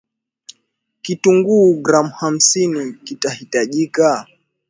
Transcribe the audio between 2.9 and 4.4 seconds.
kitahitajika